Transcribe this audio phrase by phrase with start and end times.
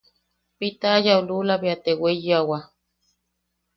[0.57, 2.59] Pitayau lula bea te weiyawa.